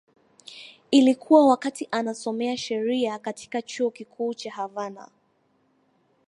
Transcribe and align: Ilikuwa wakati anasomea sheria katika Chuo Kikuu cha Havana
Ilikuwa 0.91 1.45
wakati 1.47 1.87
anasomea 1.91 2.57
sheria 2.57 3.19
katika 3.19 3.61
Chuo 3.61 3.91
Kikuu 3.91 4.33
cha 4.33 4.51
Havana 4.51 5.07